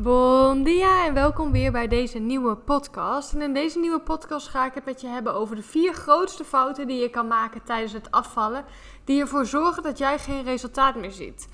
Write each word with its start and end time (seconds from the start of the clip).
Bon 0.00 0.62
dia 0.62 1.06
en 1.06 1.14
welkom 1.14 1.52
weer 1.52 1.72
bij 1.72 1.88
deze 1.88 2.18
nieuwe 2.18 2.56
podcast. 2.56 3.32
En 3.32 3.42
in 3.42 3.54
deze 3.54 3.78
nieuwe 3.78 4.00
podcast 4.00 4.48
ga 4.48 4.66
ik 4.66 4.74
het 4.74 4.84
met 4.84 5.00
je 5.00 5.06
hebben 5.06 5.34
over 5.34 5.56
de 5.56 5.62
vier 5.62 5.92
grootste 5.94 6.44
fouten 6.44 6.86
die 6.86 7.00
je 7.00 7.08
kan 7.08 7.26
maken 7.26 7.62
tijdens 7.62 7.92
het 7.92 8.10
afvallen, 8.10 8.64
die 9.04 9.20
ervoor 9.20 9.46
zorgen 9.46 9.82
dat 9.82 9.98
jij 9.98 10.18
geen 10.18 10.44
resultaat 10.44 10.96
meer 10.96 11.12
ziet. 11.12 11.48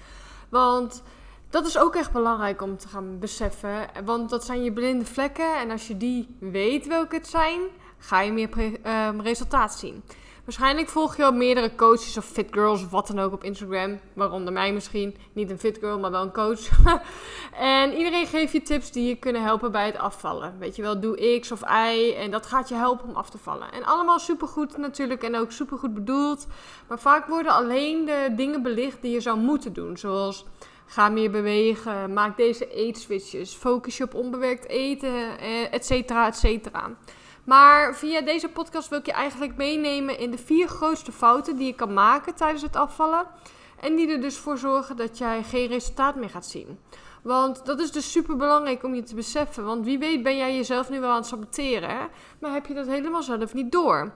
Want 0.48 1.02
dat 1.50 1.66
is 1.66 1.78
ook 1.78 1.94
echt 1.94 2.12
belangrijk 2.12 2.62
om 2.62 2.76
te 2.76 2.88
gaan 2.88 3.18
beseffen, 3.18 3.88
want 4.04 4.30
dat 4.30 4.44
zijn 4.44 4.62
je 4.62 4.72
blinde 4.72 5.04
vlekken 5.04 5.58
en 5.58 5.70
als 5.70 5.86
je 5.86 5.96
die 5.96 6.36
weet 6.40 6.86
welke 6.86 7.14
het 7.14 7.28
zijn, 7.28 7.60
ga 7.98 8.20
je 8.20 8.32
meer 8.32 8.50
um, 8.86 9.20
resultaat 9.20 9.74
zien. 9.74 10.02
Waarschijnlijk 10.44 10.88
volg 10.88 11.16
je 11.16 11.24
al 11.24 11.32
meerdere 11.32 11.74
coaches 11.74 12.16
of 12.16 12.24
fit 12.24 12.48
girls 12.50 12.82
of 12.82 12.90
wat 12.90 13.06
dan 13.06 13.18
ook 13.18 13.32
op 13.32 13.44
Instagram. 13.44 14.00
Waaronder 14.12 14.52
mij 14.52 14.72
misschien. 14.72 15.16
Niet 15.32 15.50
een 15.50 15.58
fit 15.58 15.78
girl, 15.78 15.98
maar 15.98 16.10
wel 16.10 16.22
een 16.22 16.32
coach. 16.32 16.68
en 17.80 17.92
iedereen 17.92 18.26
geeft 18.26 18.52
je 18.52 18.62
tips 18.62 18.92
die 18.92 19.08
je 19.08 19.16
kunnen 19.16 19.42
helpen 19.42 19.72
bij 19.72 19.86
het 19.86 19.98
afvallen. 19.98 20.58
Weet 20.58 20.76
je 20.76 20.82
wel, 20.82 21.00
doe 21.00 21.38
X 21.40 21.52
of 21.52 21.60
Y. 21.60 22.14
En 22.16 22.30
dat 22.30 22.46
gaat 22.46 22.68
je 22.68 22.74
helpen 22.74 23.08
om 23.08 23.14
af 23.14 23.30
te 23.30 23.38
vallen. 23.38 23.72
En 23.72 23.84
allemaal 23.84 24.18
supergoed 24.18 24.76
natuurlijk 24.76 25.22
en 25.22 25.36
ook 25.36 25.52
supergoed 25.52 25.94
bedoeld. 25.94 26.46
Maar 26.88 26.98
vaak 26.98 27.26
worden 27.26 27.52
alleen 27.52 28.04
de 28.04 28.32
dingen 28.36 28.62
belicht 28.62 29.02
die 29.02 29.12
je 29.12 29.20
zou 29.20 29.38
moeten 29.38 29.72
doen. 29.72 29.96
Zoals 29.96 30.44
ga 30.86 31.08
meer 31.08 31.30
bewegen, 31.30 32.12
maak 32.12 32.36
deze 32.36 32.70
eetswitches, 32.70 33.54
focus 33.54 33.96
je 33.96 34.04
op 34.04 34.14
onbewerkt 34.14 34.68
eten, 34.68 35.38
eh, 35.38 35.72
et 35.72 35.86
cetera, 35.86 36.26
et 36.26 36.36
cetera. 36.36 36.90
Maar 37.44 37.96
via 37.96 38.20
deze 38.20 38.48
podcast 38.48 38.88
wil 38.88 38.98
ik 38.98 39.06
je 39.06 39.12
eigenlijk 39.12 39.56
meenemen 39.56 40.18
in 40.18 40.30
de 40.30 40.38
vier 40.38 40.68
grootste 40.68 41.12
fouten 41.12 41.56
die 41.56 41.66
je 41.66 41.74
kan 41.74 41.92
maken 41.92 42.34
tijdens 42.34 42.62
het 42.62 42.76
afvallen. 42.76 43.26
En 43.80 43.96
die 43.96 44.08
er 44.08 44.20
dus 44.20 44.38
voor 44.38 44.58
zorgen 44.58 44.96
dat 44.96 45.18
jij 45.18 45.42
geen 45.42 45.66
resultaat 45.66 46.14
meer 46.14 46.30
gaat 46.30 46.46
zien. 46.46 46.78
Want 47.22 47.66
dat 47.66 47.80
is 47.80 47.92
dus 47.92 48.12
super 48.12 48.36
belangrijk 48.36 48.82
om 48.82 48.94
je 48.94 49.02
te 49.02 49.14
beseffen. 49.14 49.64
Want 49.64 49.84
wie 49.84 49.98
weet 49.98 50.22
ben 50.22 50.36
jij 50.36 50.56
jezelf 50.56 50.90
nu 50.90 51.00
wel 51.00 51.10
aan 51.10 51.16
het 51.16 51.26
saboteren. 51.26 52.08
Maar 52.38 52.52
heb 52.52 52.66
je 52.66 52.74
dat 52.74 52.86
helemaal 52.86 53.22
zelf 53.22 53.54
niet 53.54 53.72
door. 53.72 54.12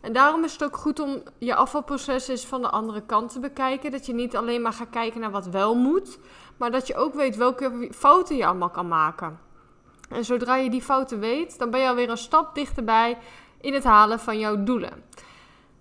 En 0.00 0.12
daarom 0.12 0.44
is 0.44 0.52
het 0.52 0.64
ook 0.64 0.76
goed 0.76 1.00
om 1.00 1.22
je 1.38 1.54
afvalproces 1.54 2.28
eens 2.28 2.46
van 2.46 2.62
de 2.62 2.70
andere 2.70 3.02
kant 3.06 3.32
te 3.32 3.40
bekijken. 3.40 3.90
Dat 3.90 4.06
je 4.06 4.14
niet 4.14 4.36
alleen 4.36 4.62
maar 4.62 4.72
gaat 4.72 4.90
kijken 4.90 5.20
naar 5.20 5.30
wat 5.30 5.46
wel 5.46 5.74
moet. 5.74 6.18
Maar 6.56 6.70
dat 6.70 6.86
je 6.86 6.96
ook 6.96 7.14
weet 7.14 7.36
welke 7.36 7.88
fouten 7.90 8.36
je 8.36 8.46
allemaal 8.46 8.70
kan 8.70 8.88
maken. 8.88 9.47
En 10.08 10.24
zodra 10.24 10.56
je 10.56 10.70
die 10.70 10.82
fouten 10.82 11.20
weet, 11.20 11.58
dan 11.58 11.70
ben 11.70 11.80
je 11.80 11.88
alweer 11.88 12.10
een 12.10 12.16
stap 12.16 12.54
dichterbij 12.54 13.18
in 13.60 13.74
het 13.74 13.84
halen 13.84 14.20
van 14.20 14.38
jouw 14.38 14.64
doelen. 14.64 15.04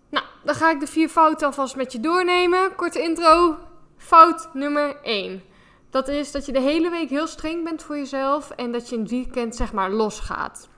Nou, 0.09 0.25
dan 0.43 0.55
ga 0.55 0.71
ik 0.71 0.79
de 0.79 0.87
vier 0.87 1.09
fouten 1.09 1.47
alvast 1.47 1.75
met 1.75 1.91
je 1.91 1.99
doornemen. 1.99 2.75
Korte 2.75 3.01
intro. 3.01 3.57
Fout 3.97 4.49
nummer 4.53 4.95
1. 5.01 5.41
Dat 5.89 6.07
is 6.07 6.31
dat 6.31 6.45
je 6.45 6.51
de 6.51 6.59
hele 6.59 6.89
week 6.89 7.09
heel 7.09 7.27
streng 7.27 7.63
bent 7.63 7.83
voor 7.83 7.97
jezelf 7.97 8.49
en 8.49 8.71
dat 8.71 8.89
je 8.89 8.95
in 8.95 9.01
het 9.01 9.09
weekend 9.09 9.55
zeg 9.55 9.73
maar 9.73 9.91
losgaat. 9.91 10.69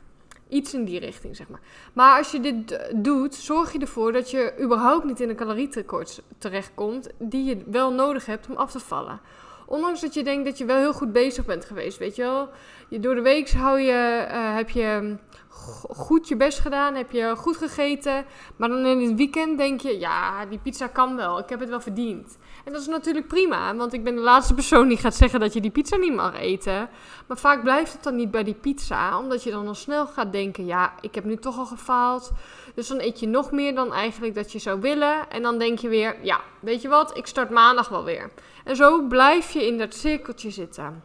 Iets 0.50 0.73
in 0.73 0.86
die 0.86 1.00
richting, 1.00 1.36
zeg 1.36 1.47
maar. 1.50 1.59
Maar 1.94 2.17
als 2.17 2.31
je 2.31 2.39
dit 2.39 2.89
doet, 2.95 3.36
zorg 3.36 3.73
je 3.73 3.80
ervoor 3.80 4.11
dat 4.11 4.31
je 4.31 4.53
überhaupt 4.61 5.06
niet 5.06 5.19
in 5.19 5.30
een 5.30 5.36
calorietekort 5.36 6.22
terechtkomt 6.38 7.09
die 7.17 7.44
je 7.44 7.63
wel 7.66 7.94
nodig 7.94 8.25
hebt 8.25 8.50
om 8.50 8.56
af 8.56 8.72
te 8.72 8.80
vallen. 8.80 9.19
Ondanks 9.70 10.02
dat 10.02 10.14
je 10.14 10.23
denkt 10.23 10.45
dat 10.45 10.58
je 10.58 10.66
wel 10.66 10.78
heel 10.78 10.94
goed 10.94 11.12
bezig 11.12 11.45
bent 11.45 11.66
geweest, 11.66 11.98
weet 11.98 12.16
je 12.16 12.22
wel. 12.22 12.50
Je, 12.88 13.00
door 13.00 13.16
de 13.16 13.22
week 13.22 13.52
hou 13.52 13.80
je, 13.80 14.28
uh, 14.31 14.56
heb 14.56 14.70
je 14.70 15.17
goed 15.89 16.28
je 16.28 16.36
best 16.36 16.59
gedaan, 16.59 16.95
heb 16.95 17.12
je 17.12 17.34
goed 17.38 17.58
gegeten. 17.58 18.25
Maar 18.56 18.70
dan 18.70 18.86
in 18.86 19.02
het 19.02 19.16
weekend 19.16 19.58
denk 19.58 19.81
je, 19.81 20.00
ja, 20.00 20.45
die 20.45 20.59
pizza 20.59 20.88
kan 20.88 21.16
wel, 21.16 21.40
ik 21.40 21.50
heb 21.50 21.59
het 21.59 21.70
wel 21.70 21.81
verdiend. 21.81 22.38
En 22.66 22.72
dat 22.72 22.81
is 22.81 22.88
natuurlijk 22.88 23.28
prima, 23.28 23.75
want 23.75 23.94
ik 23.94 24.03
ben 24.03 24.16
de 24.16 24.22
laatste 24.22 24.53
persoon 24.53 24.88
die 24.88 24.97
gaat 24.97 25.16
zeggen 25.16 25.40
dat 25.40 25.53
je 25.53 25.62
die 25.62 25.72
pizza 25.72 25.95
niet 25.95 26.16
mag 26.16 26.40
eten. 26.40 26.90
Maar 27.28 27.38
vaak 27.38 27.64
blijft 27.64 27.94
het 27.94 28.03
dan 28.03 28.16
niet 28.16 28.31
bij 28.31 28.44
die 28.44 28.53
pizza, 28.53 29.20
omdat 29.20 29.44
je 29.44 29.52
dan 29.52 29.67
al 29.67 29.75
snel 29.75 30.08
gaat 30.08 30.31
denken, 30.31 30.66
ja, 30.66 30.94
ik 31.02 31.16
heb 31.16 31.23
nu 31.23 31.36
toch 31.36 31.58
al 31.58 31.66
gefaald. 31.66 32.31
Dus 32.75 32.88
dan 32.88 33.00
eet 33.00 33.20
je 33.20 33.28
nog 33.28 33.52
meer 33.52 33.75
dan 33.75 33.94
eigenlijk 33.94 34.36
dat 34.36 34.52
je 34.52 34.59
zou 34.59 34.81
willen. 34.81 35.30
En 35.30 35.41
dan 35.41 35.57
denk 35.57 35.80
je 35.80 35.88
weer, 35.88 36.16
ja, 36.22 36.41
weet 36.59 36.81
je 36.81 36.88
wat, 36.88 37.18
ik 37.18 37.28
start 37.28 37.50
maandag 37.50 37.90
wel 37.90 38.03
weer. 38.03 38.30
En 38.63 38.75
zo 38.75 39.01
blijf 39.07 39.51
je 39.51 39.59
in 39.68 39.78
dat 39.78 39.94
cirkeltje 39.94 40.52
zitten. 40.52 41.03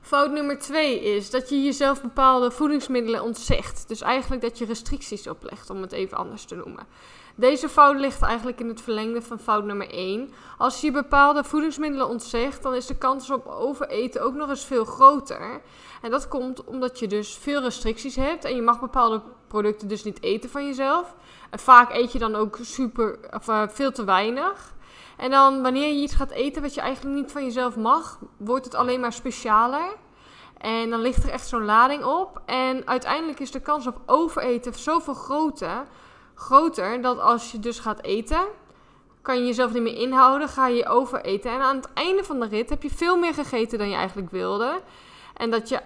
Fout 0.00 0.30
nummer 0.30 0.58
twee 0.58 1.00
is 1.00 1.30
dat 1.30 1.48
je 1.48 1.62
jezelf 1.62 2.02
bepaalde 2.02 2.50
voedingsmiddelen 2.50 3.22
ontzegt. 3.22 3.88
Dus 3.88 4.00
eigenlijk 4.00 4.42
dat 4.42 4.58
je 4.58 4.64
restricties 4.64 5.28
oplegt, 5.28 5.70
om 5.70 5.80
het 5.80 5.92
even 5.92 6.16
anders 6.16 6.44
te 6.44 6.54
noemen. 6.54 6.86
Deze 7.34 7.68
fout 7.68 7.98
ligt 7.98 8.22
eigenlijk 8.22 8.60
in 8.60 8.68
het 8.68 8.80
verlengde 8.80 9.22
van 9.22 9.38
fout 9.38 9.64
nummer 9.64 9.90
1. 9.90 10.30
Als 10.58 10.80
je 10.80 10.90
bepaalde 10.90 11.44
voedingsmiddelen 11.44 12.08
ontzegt, 12.08 12.62
dan 12.62 12.74
is 12.74 12.86
de 12.86 12.96
kans 12.96 13.30
op 13.30 13.46
overeten 13.46 14.22
ook 14.22 14.34
nog 14.34 14.48
eens 14.48 14.64
veel 14.64 14.84
groter. 14.84 15.60
En 16.02 16.10
dat 16.10 16.28
komt 16.28 16.64
omdat 16.64 16.98
je 16.98 17.06
dus 17.06 17.36
veel 17.36 17.60
restricties 17.60 18.16
hebt 18.16 18.44
en 18.44 18.54
je 18.54 18.62
mag 18.62 18.80
bepaalde 18.80 19.22
producten 19.46 19.88
dus 19.88 20.04
niet 20.04 20.22
eten 20.22 20.50
van 20.50 20.66
jezelf. 20.66 21.14
En 21.50 21.58
vaak 21.58 21.92
eet 21.92 22.12
je 22.12 22.18
dan 22.18 22.34
ook 22.34 22.58
super, 22.60 23.18
of, 23.30 23.48
uh, 23.48 23.62
veel 23.68 23.92
te 23.92 24.04
weinig. 24.04 24.76
En 25.18 25.30
dan 25.30 25.62
wanneer 25.62 25.88
je 25.88 26.02
iets 26.02 26.14
gaat 26.14 26.30
eten 26.30 26.62
wat 26.62 26.74
je 26.74 26.80
eigenlijk 26.80 27.16
niet 27.16 27.32
van 27.32 27.44
jezelf 27.44 27.76
mag, 27.76 28.18
wordt 28.36 28.64
het 28.64 28.74
alleen 28.74 29.00
maar 29.00 29.12
specialer. 29.12 29.96
En 30.58 30.90
dan 30.90 31.00
ligt 31.00 31.22
er 31.22 31.30
echt 31.30 31.48
zo'n 31.48 31.64
lading 31.64 32.04
op. 32.04 32.40
En 32.44 32.86
uiteindelijk 32.86 33.40
is 33.40 33.50
de 33.50 33.60
kans 33.60 33.86
op 33.86 34.00
overeten 34.06 34.74
zoveel 34.74 35.14
groter, 35.14 35.86
groter 36.34 37.02
dat 37.02 37.18
als 37.18 37.52
je 37.52 37.58
dus 37.58 37.78
gaat 37.78 38.02
eten, 38.02 38.46
kan 39.22 39.38
je 39.38 39.46
jezelf 39.46 39.72
niet 39.72 39.82
meer 39.82 39.96
inhouden, 39.96 40.48
ga 40.48 40.66
je 40.66 40.86
overeten. 40.86 41.50
En 41.50 41.60
aan 41.60 41.76
het 41.76 41.92
einde 41.94 42.24
van 42.24 42.40
de 42.40 42.46
rit 42.46 42.70
heb 42.70 42.82
je 42.82 42.90
veel 42.90 43.16
meer 43.16 43.34
gegeten 43.34 43.78
dan 43.78 43.88
je 43.88 43.96
eigenlijk 43.96 44.30
wilde. 44.30 44.80
En, 45.34 45.50
dat 45.50 45.68
je, 45.68 45.80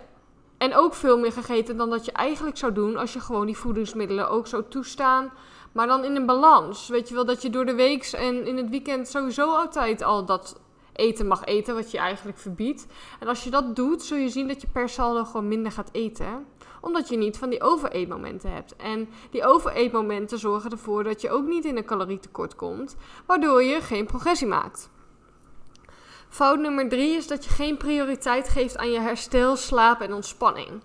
en 0.59 0.75
ook 0.75 0.95
veel 0.95 1.19
meer 1.19 1.33
gegeten 1.33 1.77
dan 1.77 1.91
dat 1.91 2.05
je 2.05 2.13
eigenlijk 2.13 2.57
zou 2.57 2.73
doen 2.73 2.97
als 2.97 3.13
je 3.13 3.21
gewoon 3.21 3.47
die 3.47 3.57
voedingsmiddelen 3.57 4.31
ook 4.31 4.47
zou 4.47 4.63
toestaan 4.69 5.33
maar 5.73 5.87
dan 5.87 6.05
in 6.05 6.17
een 6.17 6.27
balans. 6.27 6.89
Weet 6.89 7.09
je 7.09 7.15
wel, 7.15 7.25
dat 7.25 7.43
je 7.43 7.51
door 7.51 7.65
de 7.67 7.75
week 7.75 8.05
en 8.05 8.47
in 8.47 8.57
het 8.57 8.71
weekend 8.71 9.09
sowieso 9.09 9.51
altijd 9.51 10.03
al 10.03 10.25
dat 10.25 10.61
eten 10.93 11.27
mag 11.27 11.45
eten, 11.45 11.75
wat 11.75 11.91
je 11.91 11.99
eigenlijk 11.99 12.39
verbiedt. 12.39 12.87
En 13.21 13.29
als 13.29 13.45
je 13.45 13.51
dat 13.51 13.77
doet, 13.77 14.03
zul 14.03 14.17
je 14.17 14.29
zien 14.29 14.49
dat 14.49 14.61
je 14.61 14.67
per 14.67 14.89
saldo 14.89 15.25
gewoon 15.25 15.49
minder 15.49 15.73
gaat 15.73 15.89
eten. 15.93 16.47
Omdat 16.81 17.09
je 17.09 17.17
niet 17.17 17.39
van 17.39 17.51
die 17.51 17.63
overeetmomenten 17.63 18.53
hebt. 18.53 18.77
En 18.77 19.09
die 19.31 19.45
overeetmomenten 19.45 20.39
zorgen 20.39 20.71
ervoor 20.71 21.05
dat 21.05 21.21
je 21.21 21.31
ook 21.31 21.47
niet 21.47 21.65
in 21.65 21.77
een 21.77 21.85
calorietekort 21.85 22.57
komt, 22.57 22.97
waardoor 23.27 23.63
je 23.63 23.81
geen 23.81 24.07
progressie 24.07 24.47
maakt. 24.47 24.91
Fout 26.29 26.59
nummer 26.59 26.89
drie 26.89 27.17
is 27.17 27.27
dat 27.27 27.45
je 27.45 27.51
geen 27.51 27.77
prioriteit 27.77 28.49
geeft 28.49 28.77
aan 28.77 28.91
je 28.91 29.01
herstel, 29.01 29.57
slaap 29.57 30.01
en 30.01 30.13
ontspanning. 30.13 30.83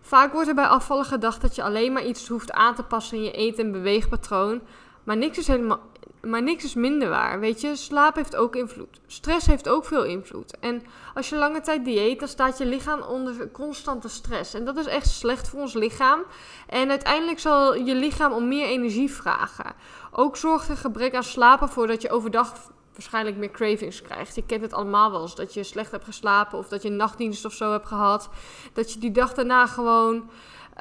Vaak 0.00 0.32
wordt 0.32 0.48
er 0.48 0.54
bij 0.54 0.66
afvallen 0.66 1.04
gedacht 1.04 1.40
dat 1.40 1.54
je 1.54 1.62
alleen 1.62 1.92
maar 1.92 2.04
iets 2.06 2.28
hoeft 2.28 2.52
aan 2.52 2.74
te 2.74 2.82
passen 2.82 3.16
in 3.16 3.22
je 3.24 3.32
eten- 3.32 3.64
en 3.64 3.72
beweegpatroon. 3.72 4.60
Maar 5.04 5.16
niks 5.16 5.38
is, 5.38 5.46
helemaal, 5.46 5.80
maar 6.22 6.42
niks 6.42 6.64
is 6.64 6.74
minder 6.74 7.08
waar. 7.08 7.40
Weet 7.40 7.60
je, 7.60 7.76
slaap 7.76 8.14
heeft 8.14 8.36
ook 8.36 8.56
invloed. 8.56 9.00
Stress 9.06 9.46
heeft 9.46 9.68
ook 9.68 9.84
veel 9.84 10.04
invloed. 10.04 10.56
En 10.60 10.82
als 11.14 11.28
je 11.28 11.36
lange 11.36 11.60
tijd 11.60 11.84
dieet, 11.84 12.18
dan 12.18 12.28
staat 12.28 12.58
je 12.58 12.66
lichaam 12.66 13.00
onder 13.00 13.50
constante 13.50 14.08
stress. 14.08 14.54
En 14.54 14.64
dat 14.64 14.76
is 14.76 14.86
echt 14.86 15.08
slecht 15.08 15.48
voor 15.48 15.60
ons 15.60 15.74
lichaam. 15.74 16.20
En 16.66 16.90
uiteindelijk 16.90 17.38
zal 17.38 17.74
je 17.74 17.94
lichaam 17.94 18.32
om 18.32 18.48
meer 18.48 18.66
energie 18.66 19.12
vragen. 19.12 19.74
Ook 20.10 20.36
zorgt 20.36 20.68
er 20.68 20.76
gebrek 20.76 21.14
aan 21.14 21.22
slapen 21.22 21.66
ervoor 21.66 21.86
dat 21.86 22.02
je 22.02 22.10
overdag 22.10 22.52
waarschijnlijk 22.98 23.36
meer 23.36 23.50
cravings 23.50 24.02
krijgt. 24.02 24.34
Je 24.34 24.42
kent 24.46 24.62
het 24.62 24.72
allemaal 24.72 25.10
wel 25.10 25.22
eens. 25.22 25.34
Dat 25.34 25.54
je 25.54 25.62
slecht 25.62 25.90
hebt 25.90 26.04
geslapen 26.04 26.58
of 26.58 26.68
dat 26.68 26.82
je 26.82 26.90
nachtdienst 26.90 27.44
of 27.44 27.52
zo 27.52 27.72
hebt 27.72 27.86
gehad. 27.86 28.28
Dat 28.72 28.92
je 28.92 28.98
die 28.98 29.10
dag 29.10 29.34
daarna 29.34 29.66
gewoon 29.66 30.30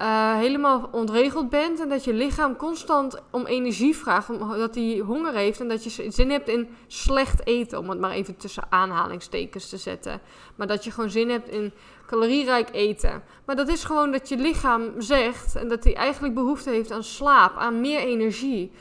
uh, 0.01 0.35
helemaal 0.35 0.89
ontregeld 0.91 1.50
bent. 1.50 1.79
En 1.79 1.89
dat 1.89 2.03
je 2.03 2.13
lichaam 2.13 2.55
constant 2.55 3.22
om 3.31 3.45
energie 3.45 3.95
vraagt. 3.95 4.29
Omdat 4.29 4.75
hij 4.75 4.97
honger 5.05 5.33
heeft. 5.33 5.59
En 5.59 5.67
dat 5.67 5.83
je 5.83 6.11
zin 6.11 6.29
hebt 6.29 6.47
in 6.47 6.69
slecht 6.88 7.45
eten. 7.47 7.79
Om 7.79 7.89
het 7.89 8.00
maar 8.00 8.11
even 8.11 8.38
tussen 8.38 8.63
aanhalingstekens 8.69 9.69
te 9.69 9.78
zetten. 9.78 10.22
Maar 10.55 10.67
dat 10.67 10.84
je 10.84 10.91
gewoon 10.91 11.09
zin 11.09 11.29
hebt 11.29 11.49
in 11.49 11.73
calorierijk 12.05 12.70
eten. 12.72 13.23
Maar 13.46 13.55
dat 13.55 13.67
is 13.67 13.84
gewoon 13.84 14.11
dat 14.11 14.29
je 14.29 14.37
lichaam 14.37 15.02
zegt. 15.02 15.55
En 15.55 15.67
dat 15.67 15.84
hij 15.84 15.96
eigenlijk 15.96 16.34
behoefte 16.34 16.70
heeft 16.70 16.91
aan 16.91 17.03
slaap. 17.03 17.58
Aan 17.58 17.81
meer 17.81 17.99
energie. 17.99 18.72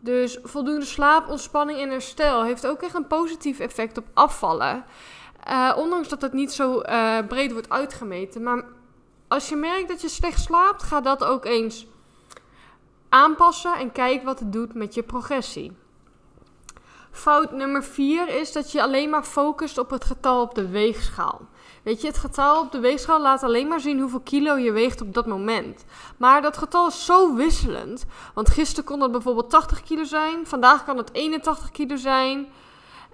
Dus 0.00 0.38
voldoende 0.42 0.84
slaap, 0.84 1.28
ontspanning 1.28 1.78
en 1.78 1.90
herstel 1.90 2.44
heeft 2.44 2.66
ook 2.66 2.82
echt 2.82 2.94
een 2.94 3.06
positief 3.06 3.58
effect 3.58 3.98
op 3.98 4.04
afvallen. 4.14 4.84
Uh, 5.48 5.72
ondanks 5.76 6.08
dat 6.08 6.22
het 6.22 6.32
niet 6.32 6.52
zo 6.52 6.82
uh, 6.82 7.18
breed 7.28 7.52
wordt 7.52 7.70
uitgemeten. 7.70 8.42
Maar 8.42 8.64
als 9.28 9.48
je 9.48 9.56
merkt 9.56 9.88
dat 9.88 10.00
je 10.00 10.08
slecht 10.08 10.40
slaapt, 10.40 10.82
ga 10.82 11.00
dat 11.00 11.24
ook 11.24 11.44
eens 11.44 11.86
aanpassen 13.08 13.74
en 13.74 13.92
kijk 13.92 14.24
wat 14.24 14.38
het 14.38 14.52
doet 14.52 14.74
met 14.74 14.94
je 14.94 15.02
progressie. 15.02 15.72
Fout 17.10 17.52
nummer 17.52 17.84
4 17.84 18.28
is 18.28 18.52
dat 18.52 18.72
je 18.72 18.82
alleen 18.82 19.10
maar 19.10 19.24
focust 19.24 19.78
op 19.78 19.90
het 19.90 20.04
getal 20.04 20.42
op 20.42 20.54
de 20.54 20.68
weegschaal. 20.68 21.40
Weet 21.82 22.00
je, 22.00 22.06
het 22.06 22.18
getal 22.18 22.60
op 22.60 22.72
de 22.72 22.80
weegschaal 22.80 23.20
laat 23.20 23.42
alleen 23.42 23.68
maar 23.68 23.80
zien 23.80 24.00
hoeveel 24.00 24.20
kilo 24.20 24.56
je 24.56 24.72
weegt 24.72 25.00
op 25.00 25.14
dat 25.14 25.26
moment. 25.26 25.84
Maar 26.16 26.42
dat 26.42 26.56
getal 26.56 26.88
is 26.88 27.04
zo 27.04 27.34
wisselend. 27.34 28.06
Want 28.34 28.50
gisteren 28.50 28.84
kon 28.84 29.00
het 29.00 29.12
bijvoorbeeld 29.12 29.50
80 29.50 29.82
kilo 29.82 30.04
zijn, 30.04 30.46
vandaag 30.46 30.84
kan 30.84 30.96
het 30.96 31.12
81 31.12 31.70
kilo 31.70 31.96
zijn. 31.96 32.48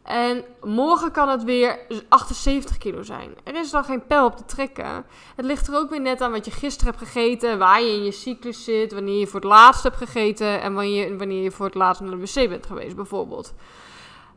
En 0.03 0.45
morgen 0.63 1.11
kan 1.11 1.29
het 1.29 1.45
weer 1.45 1.79
78 2.09 2.79
kilo 2.79 3.03
zijn. 3.03 3.31
Er 3.45 3.55
is 3.55 3.71
dan 3.71 3.85
geen 3.85 4.07
pijl 4.07 4.25
op 4.25 4.37
te 4.37 4.45
trekken. 4.45 5.07
Het 5.37 5.45
ligt 5.45 5.67
er 5.67 5.77
ook 5.77 5.91
weer 5.91 6.01
net 6.01 6.21
aan 6.21 6.31
wat 6.31 6.45
je 6.45 6.51
gisteren 6.51 6.95
hebt 6.95 7.11
gegeten, 7.11 7.59
waar 7.59 7.83
je 7.83 7.93
in 7.93 8.05
je 8.05 8.11
cyclus 8.11 8.65
zit, 8.65 8.93
wanneer 8.93 9.19
je 9.19 9.27
voor 9.27 9.41
het 9.41 9.49
laatst 9.49 9.83
hebt 9.83 9.97
gegeten 9.97 10.61
en 10.61 10.75
wanneer, 10.75 11.19
wanneer 11.19 11.43
je 11.43 11.51
voor 11.51 11.67
het 11.67 11.75
laatst 11.75 12.03
naar 12.03 12.11
de 12.11 12.17
wc 12.17 12.49
bent 12.49 12.67
geweest, 12.67 12.97
bijvoorbeeld. 12.97 13.55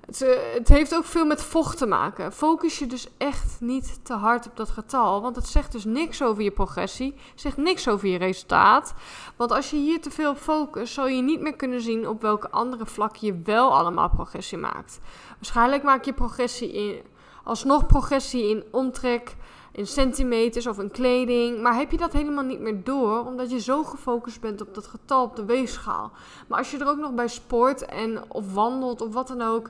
Het, 0.09 0.25
het, 0.53 0.67
heeft 0.67 0.95
ook 0.95 1.05
veel 1.05 1.25
met 1.25 1.41
vocht 1.41 1.77
te 1.77 1.85
maken. 1.85 2.33
Focus 2.33 2.79
je 2.79 2.87
dus 2.87 3.07
echt 3.17 3.57
niet 3.59 3.99
te 4.05 4.13
hard 4.13 4.47
op 4.47 4.57
dat 4.57 4.69
getal. 4.69 5.21
Want 5.21 5.35
het 5.35 5.47
zegt 5.47 5.71
dus 5.71 5.85
niks 5.85 6.23
over 6.23 6.43
je 6.43 6.51
progressie. 6.51 7.15
Zegt 7.35 7.57
niks 7.57 7.87
over 7.87 8.07
je 8.07 8.17
resultaat. 8.17 8.93
Want 9.35 9.51
als 9.51 9.69
je 9.69 9.77
hier 9.77 10.01
te 10.01 10.11
veel 10.11 10.29
op 10.29 10.37
focust, 10.37 10.93
zal 10.93 11.07
je 11.07 11.21
niet 11.21 11.41
meer 11.41 11.55
kunnen 11.55 11.81
zien 11.81 12.07
op 12.07 12.21
welke 12.21 12.49
andere 12.49 12.85
vlakken 12.85 13.27
je 13.27 13.41
wel 13.43 13.73
allemaal 13.73 14.09
progressie 14.09 14.57
maakt. 14.57 14.99
Waarschijnlijk 15.35 15.83
maak 15.83 16.05
je 16.05 16.13
progressie 16.13 16.71
in, 16.71 17.01
alsnog 17.43 17.85
progressie 17.85 18.49
in 18.49 18.63
omtrek, 18.71 19.35
in 19.79 19.87
centimeters 19.87 20.67
of 20.67 20.79
in 20.79 20.91
kleding. 20.91 21.61
Maar 21.61 21.75
heb 21.75 21.91
je 21.91 21.97
dat 21.97 22.13
helemaal 22.13 22.43
niet 22.43 22.59
meer 22.59 22.83
door, 22.83 23.25
omdat 23.25 23.51
je 23.51 23.59
zo 23.59 23.83
gefocust 23.83 24.41
bent 24.41 24.61
op 24.61 24.73
dat 24.73 24.87
getal 24.87 25.23
op 25.23 25.35
de 25.35 25.45
weegschaal. 25.45 26.11
Maar 26.47 26.57
als 26.57 26.71
je 26.71 26.77
er 26.77 26.87
ook 26.87 26.97
nog 26.97 27.13
bij 27.13 27.27
sport 27.27 27.85
en 27.85 28.23
of 28.27 28.53
wandelt 28.53 29.01
of 29.01 29.13
wat 29.13 29.27
dan 29.27 29.41
ook 29.41 29.69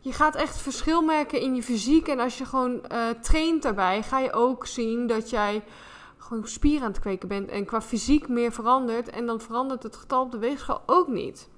je 0.00 0.12
gaat 0.12 0.34
echt 0.34 0.56
verschil 0.56 1.02
merken 1.02 1.40
in 1.40 1.54
je 1.54 1.62
fysiek. 1.62 2.08
En 2.08 2.20
als 2.20 2.38
je 2.38 2.44
gewoon 2.44 2.80
uh, 2.92 3.08
traint 3.20 3.62
daarbij, 3.62 4.02
ga 4.02 4.18
je 4.18 4.32
ook 4.32 4.66
zien 4.66 5.06
dat 5.06 5.30
jij 5.30 5.64
gewoon 6.16 6.48
spieren 6.48 6.82
aan 6.82 6.92
het 6.92 7.00
kweken 7.00 7.28
bent. 7.28 7.48
En 7.48 7.64
qua 7.64 7.80
fysiek 7.80 8.28
meer 8.28 8.52
verandert. 8.52 9.10
En 9.10 9.26
dan 9.26 9.40
verandert 9.40 9.82
het 9.82 9.96
getal 9.96 10.22
op 10.22 10.30
de 10.30 10.38
weegschaal 10.38 10.82
ook 10.86 11.08
niet. 11.08 11.48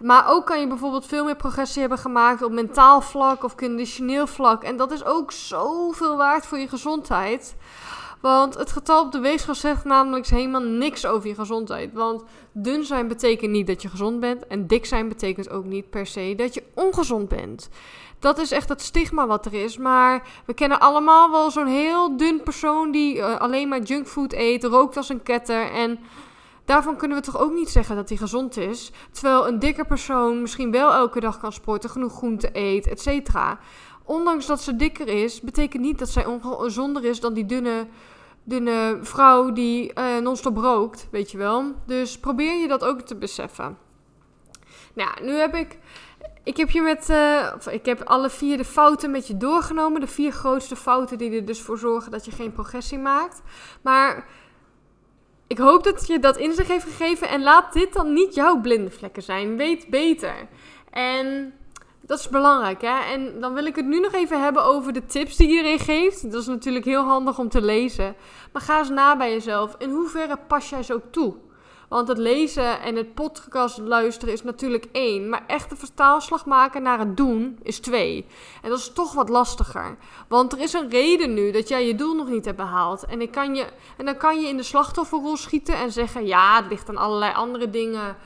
Maar 0.00 0.28
ook 0.28 0.46
kan 0.46 0.60
je 0.60 0.66
bijvoorbeeld 0.66 1.06
veel 1.06 1.24
meer 1.24 1.36
progressie 1.36 1.80
hebben 1.80 1.98
gemaakt 1.98 2.42
op 2.42 2.52
mentaal 2.52 3.00
vlak 3.00 3.44
of 3.44 3.54
conditioneel 3.54 4.26
vlak. 4.26 4.62
En 4.62 4.76
dat 4.76 4.92
is 4.92 5.04
ook 5.04 5.32
zoveel 5.32 6.16
waard 6.16 6.46
voor 6.46 6.58
je 6.58 6.68
gezondheid. 6.68 7.56
Want 8.20 8.54
het 8.54 8.72
getal 8.72 9.04
op 9.04 9.12
de 9.12 9.18
weegschaal 9.18 9.54
zegt 9.54 9.84
namelijk 9.84 10.26
helemaal 10.26 10.62
niks 10.62 11.06
over 11.06 11.28
je 11.28 11.34
gezondheid. 11.34 11.92
Want 11.92 12.24
dun 12.52 12.84
zijn 12.84 13.08
betekent 13.08 13.50
niet 13.50 13.66
dat 13.66 13.82
je 13.82 13.88
gezond 13.88 14.20
bent. 14.20 14.46
En 14.46 14.66
dik 14.66 14.86
zijn 14.86 15.08
betekent 15.08 15.50
ook 15.50 15.64
niet 15.64 15.90
per 15.90 16.06
se 16.06 16.34
dat 16.36 16.54
je 16.54 16.62
ongezond 16.74 17.28
bent. 17.28 17.68
Dat 18.18 18.38
is 18.38 18.50
echt 18.50 18.68
het 18.68 18.82
stigma 18.82 19.26
wat 19.26 19.46
er 19.46 19.54
is. 19.54 19.76
Maar 19.76 20.22
we 20.46 20.54
kennen 20.54 20.80
allemaal 20.80 21.30
wel 21.30 21.50
zo'n 21.50 21.66
heel 21.66 22.16
dun 22.16 22.42
persoon 22.42 22.90
die 22.90 23.20
eh, 23.20 23.40
alleen 23.40 23.68
maar 23.68 23.82
junkfood 23.82 24.32
eet, 24.32 24.64
rookt 24.64 24.96
als 24.96 25.08
een 25.08 25.22
ketter. 25.22 25.70
En 25.70 25.98
daarvan 26.70 26.96
kunnen 26.96 27.16
we 27.16 27.22
toch 27.22 27.38
ook 27.38 27.52
niet 27.52 27.70
zeggen 27.70 27.96
dat 27.96 28.08
hij 28.08 28.18
gezond 28.18 28.56
is. 28.56 28.92
Terwijl 29.10 29.48
een 29.48 29.58
dikke 29.58 29.84
persoon 29.84 30.40
misschien 30.40 30.70
wel 30.70 30.92
elke 30.92 31.20
dag 31.20 31.40
kan 31.40 31.52
sporten, 31.52 31.90
genoeg 31.90 32.12
groente 32.12 32.50
eet, 32.52 32.86
et 32.86 33.00
cetera 33.00 33.58
ondanks 34.04 34.46
dat 34.46 34.60
ze 34.60 34.76
dikker 34.76 35.08
is, 35.08 35.40
betekent 35.40 35.82
niet 35.82 35.98
dat 35.98 36.08
zij 36.08 36.26
ongezonder 36.26 37.04
is 37.04 37.20
dan 37.20 37.32
die 37.32 37.46
dunne, 37.46 37.86
dunne 38.44 38.98
vrouw 39.00 39.52
die 39.52 39.92
uh, 39.94 40.18
non-stop 40.18 40.56
rookt, 40.56 41.08
weet 41.10 41.30
je 41.30 41.38
wel. 41.38 41.74
Dus 41.86 42.18
probeer 42.18 42.60
je 42.60 42.68
dat 42.68 42.84
ook 42.84 43.00
te 43.00 43.16
beseffen. 43.16 43.78
Nou, 44.94 45.10
nu 45.22 45.32
heb 45.32 45.54
ik, 45.54 45.78
ik 46.44 46.56
heb 46.56 46.70
je 46.70 46.82
met, 46.82 47.08
uh, 47.08 47.46
ik 47.70 47.86
heb 47.86 48.02
alle 48.02 48.30
vier 48.30 48.56
de 48.56 48.64
fouten 48.64 49.10
met 49.10 49.26
je 49.26 49.36
doorgenomen. 49.36 50.00
De 50.00 50.06
vier 50.06 50.32
grootste 50.32 50.76
fouten 50.76 51.18
die 51.18 51.30
er 51.30 51.44
dus 51.44 51.60
voor 51.60 51.78
zorgen 51.78 52.10
dat 52.10 52.24
je 52.24 52.30
geen 52.30 52.52
progressie 52.52 52.98
maakt. 52.98 53.42
Maar 53.82 54.26
ik 55.50 55.58
hoop 55.58 55.84
dat 55.84 56.06
je 56.06 56.18
dat 56.18 56.36
inzicht 56.36 56.68
heeft 56.68 56.84
gegeven 56.84 57.28
en 57.28 57.42
laat 57.42 57.72
dit 57.72 57.92
dan 57.92 58.12
niet 58.12 58.34
jouw 58.34 58.60
blinde 58.60 58.90
vlekken 58.90 59.22
zijn. 59.22 59.56
Weet 59.56 59.88
beter. 59.88 60.48
En 60.90 61.54
dat 62.00 62.18
is 62.18 62.28
belangrijk, 62.28 62.80
hè? 62.80 62.98
En 63.12 63.40
dan 63.40 63.54
wil 63.54 63.64
ik 63.64 63.76
het 63.76 63.86
nu 63.86 64.00
nog 64.00 64.12
even 64.12 64.42
hebben 64.42 64.64
over 64.64 64.92
de 64.92 65.06
tips 65.06 65.36
die 65.36 65.48
iedereen 65.48 65.78
geeft. 65.78 66.30
Dat 66.30 66.40
is 66.40 66.46
natuurlijk 66.46 66.84
heel 66.84 67.02
handig 67.02 67.38
om 67.38 67.48
te 67.48 67.62
lezen. 67.62 68.14
Maar 68.52 68.62
ga 68.62 68.78
eens 68.78 68.88
na 68.88 69.16
bij 69.16 69.30
jezelf. 69.30 69.74
In 69.78 69.90
hoeverre 69.90 70.38
pas 70.46 70.70
jij 70.70 70.84
ook 70.92 71.04
toe? 71.10 71.34
Want 71.90 72.08
het 72.08 72.18
lezen 72.18 72.80
en 72.80 72.96
het 72.96 73.14
podcast 73.14 73.78
luisteren 73.78 74.34
is 74.34 74.42
natuurlijk 74.42 74.86
één. 74.92 75.28
Maar 75.28 75.42
echt 75.46 75.70
de 75.70 75.76
vertaalslag 75.76 76.46
maken 76.46 76.82
naar 76.82 76.98
het 76.98 77.16
doen 77.16 77.58
is 77.62 77.80
twee. 77.80 78.26
En 78.62 78.70
dat 78.70 78.78
is 78.78 78.92
toch 78.92 79.12
wat 79.12 79.28
lastiger. 79.28 79.96
Want 80.28 80.52
er 80.52 80.60
is 80.60 80.72
een 80.72 80.90
reden 80.90 81.34
nu 81.34 81.50
dat 81.50 81.68
jij 81.68 81.86
je 81.86 81.94
doel 81.94 82.14
nog 82.14 82.28
niet 82.28 82.44
hebt 82.44 82.56
behaald. 82.56 83.04
En, 83.04 83.20
ik 83.20 83.30
kan 83.30 83.54
je, 83.54 83.66
en 83.96 84.04
dan 84.04 84.16
kan 84.16 84.40
je 84.40 84.48
in 84.48 84.56
de 84.56 84.62
slachtofferrol 84.62 85.36
schieten 85.36 85.74
en 85.74 85.92
zeggen: 85.92 86.26
ja, 86.26 86.56
het 86.56 86.70
ligt 86.70 86.88
aan 86.88 86.96
allerlei 86.96 87.34
andere 87.34 87.70
dingen. 87.70 88.16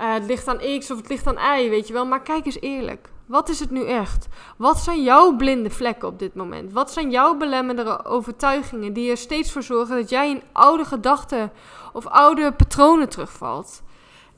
Uh, 0.00 0.12
het 0.12 0.26
ligt 0.26 0.48
aan 0.48 0.78
X 0.78 0.90
of 0.90 0.96
het 0.96 1.08
ligt 1.08 1.26
aan 1.26 1.60
Y, 1.60 1.68
weet 1.68 1.86
je 1.86 1.92
wel. 1.92 2.06
Maar 2.06 2.22
kijk 2.22 2.46
eens 2.46 2.60
eerlijk. 2.60 3.11
Wat 3.26 3.48
is 3.48 3.60
het 3.60 3.70
nu 3.70 3.86
echt? 3.86 4.28
Wat 4.56 4.78
zijn 4.78 5.02
jouw 5.02 5.36
blinde 5.36 5.70
vlekken 5.70 6.08
op 6.08 6.18
dit 6.18 6.34
moment? 6.34 6.72
Wat 6.72 6.92
zijn 6.92 7.10
jouw 7.10 7.36
belemmerende 7.36 8.04
overtuigingen 8.04 8.92
die 8.92 9.10
er 9.10 9.16
steeds 9.16 9.52
voor 9.52 9.62
zorgen 9.62 9.96
dat 9.96 10.10
jij 10.10 10.30
in 10.30 10.42
oude 10.52 10.84
gedachten 10.84 11.52
of 11.92 12.06
oude 12.06 12.52
patronen 12.52 13.08
terugvalt? 13.08 13.82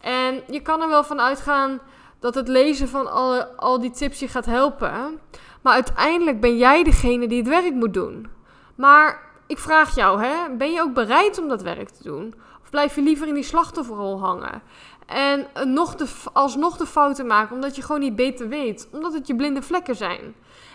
En 0.00 0.42
je 0.50 0.60
kan 0.60 0.82
er 0.82 0.88
wel 0.88 1.04
van 1.04 1.20
uitgaan 1.20 1.80
dat 2.18 2.34
het 2.34 2.48
lezen 2.48 2.88
van 2.88 3.12
al 3.56 3.80
die 3.80 3.90
tips 3.90 4.18
je 4.18 4.28
gaat 4.28 4.46
helpen. 4.46 5.20
Maar 5.62 5.72
uiteindelijk 5.72 6.40
ben 6.40 6.56
jij 6.56 6.82
degene 6.82 7.26
die 7.26 7.38
het 7.38 7.48
werk 7.48 7.74
moet 7.74 7.94
doen. 7.94 8.26
Maar 8.74 9.32
ik 9.46 9.58
vraag 9.58 9.94
jou, 9.94 10.22
hè, 10.22 10.56
ben 10.56 10.72
je 10.72 10.80
ook 10.80 10.94
bereid 10.94 11.38
om 11.38 11.48
dat 11.48 11.62
werk 11.62 11.88
te 11.88 12.02
doen? 12.02 12.34
Of 12.62 12.70
blijf 12.70 12.94
je 12.94 13.02
liever 13.02 13.28
in 13.28 13.34
die 13.34 13.42
slachtofferrol 13.42 14.20
hangen? 14.20 14.62
En 15.06 15.46
nog 15.64 15.94
de, 15.94 16.06
alsnog 16.32 16.76
de 16.76 16.86
fouten 16.86 17.26
maken, 17.26 17.54
omdat 17.54 17.76
je 17.76 17.82
gewoon 17.82 18.00
niet 18.00 18.16
beter 18.16 18.48
weet. 18.48 18.88
Omdat 18.92 19.12
het 19.12 19.26
je 19.26 19.36
blinde 19.36 19.62
vlekken 19.62 19.96
zijn. 19.96 20.34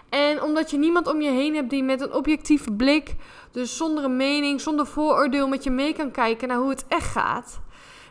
En 0.09 0.41
omdat 0.43 0.71
je 0.71 0.77
niemand 0.77 1.07
om 1.07 1.21
je 1.21 1.29
heen 1.29 1.55
hebt 1.55 1.69
die 1.69 1.83
met 1.83 2.01
een 2.01 2.13
objectieve 2.13 2.71
blik, 2.71 3.15
dus 3.51 3.77
zonder 3.77 4.03
een 4.03 4.17
mening, 4.17 4.61
zonder 4.61 4.87
vooroordeel 4.87 5.47
met 5.47 5.63
je 5.63 5.69
mee 5.69 5.93
kan 5.93 6.11
kijken 6.11 6.47
naar 6.47 6.57
hoe 6.57 6.69
het 6.69 6.85
echt 6.87 7.11
gaat. 7.11 7.59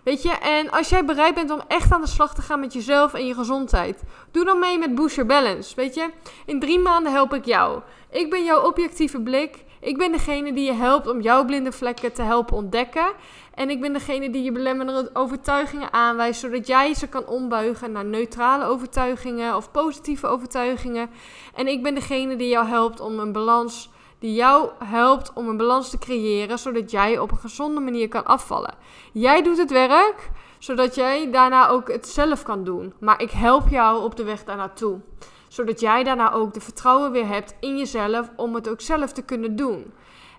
Weet 0.02 0.22
je, 0.22 0.30
en 0.30 0.70
als 0.70 0.88
jij 0.88 1.04
bereid 1.04 1.34
bent 1.34 1.50
om 1.50 1.60
echt 1.68 1.92
aan 1.92 2.00
de 2.00 2.06
slag 2.06 2.34
te 2.34 2.42
gaan 2.42 2.60
met 2.60 2.72
jezelf 2.72 3.14
en 3.14 3.26
je 3.26 3.34
gezondheid, 3.34 4.02
doe 4.30 4.44
dan 4.44 4.58
mee 4.58 4.78
met 4.78 4.94
Boost 4.94 5.14
Your 5.14 5.30
Balance. 5.30 5.74
Weet 5.74 5.94
je, 5.94 6.10
in 6.46 6.60
drie 6.60 6.78
maanden 6.78 7.12
help 7.12 7.34
ik 7.34 7.44
jou. 7.44 7.80
Ik 8.10 8.30
ben 8.30 8.44
jouw 8.44 8.66
objectieve 8.66 9.20
blik. 9.20 9.64
Ik 9.80 9.98
ben 9.98 10.12
degene 10.12 10.52
die 10.52 10.64
je 10.64 10.72
helpt 10.72 11.08
om 11.08 11.20
jouw 11.20 11.44
blinde 11.44 11.72
vlekken 11.72 12.12
te 12.12 12.22
helpen 12.22 12.56
ontdekken. 12.56 13.12
En 13.54 13.70
ik 13.70 13.80
ben 13.80 13.92
degene 13.92 14.30
die 14.30 14.42
je 14.42 14.52
belemmerende 14.52 15.10
overtuigingen 15.12 15.92
aanwijst, 15.92 16.40
zodat 16.40 16.66
jij 16.66 16.94
ze 16.94 17.08
kan 17.08 17.26
ombuigen 17.26 17.92
naar 17.92 18.04
neutrale 18.04 18.64
overtuigingen 18.64 19.56
of 19.56 19.70
positieve 19.70 20.26
overtuigingen. 20.26 21.10
En 21.54 21.66
ik 21.66 21.82
ben 21.82 21.94
degene 21.94 22.36
die 22.36 22.48
jou 22.48 22.66
helpt 22.66 23.00
om 23.00 23.18
een 23.18 23.32
balans, 23.32 23.90
die 24.18 24.34
jou 24.34 24.70
helpt 24.84 25.32
om 25.32 25.48
een 25.48 25.56
balans 25.56 25.90
te 25.90 25.98
creëren, 25.98 26.58
zodat 26.58 26.90
jij 26.90 27.18
op 27.18 27.30
een 27.30 27.38
gezonde 27.38 27.80
manier 27.80 28.08
kan 28.08 28.24
afvallen. 28.24 28.74
Jij 29.12 29.42
doet 29.42 29.58
het 29.58 29.70
werk, 29.70 30.30
zodat 30.58 30.94
jij 30.94 31.30
daarna 31.30 31.68
ook 31.68 31.92
het 31.92 32.08
zelf 32.08 32.42
kan 32.42 32.64
doen. 32.64 32.92
Maar 33.00 33.22
ik 33.22 33.30
help 33.30 33.68
jou 33.68 34.04
op 34.04 34.16
de 34.16 34.24
weg 34.24 34.44
daar 34.44 34.56
naartoe 34.56 35.00
zodat 35.48 35.80
jij 35.80 36.04
daarna 36.04 36.32
ook 36.32 36.54
de 36.54 36.60
vertrouwen 36.60 37.12
weer 37.12 37.26
hebt 37.26 37.54
in 37.60 37.78
jezelf 37.78 38.30
om 38.36 38.54
het 38.54 38.68
ook 38.68 38.80
zelf 38.80 39.12
te 39.12 39.22
kunnen 39.22 39.56
doen. 39.56 39.92